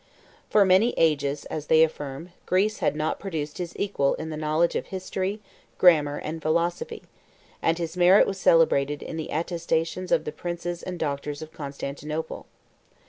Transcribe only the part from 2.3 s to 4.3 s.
Greece had not produced his equal